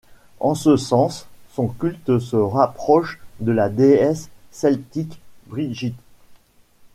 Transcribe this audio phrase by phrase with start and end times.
[0.39, 5.93] En ce sens, son culte se rapproche de la déesse celtique Brigit.